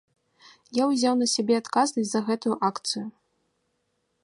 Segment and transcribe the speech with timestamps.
[0.81, 3.05] Я ўзяў на сябе адказнасць за гэтую акцыю.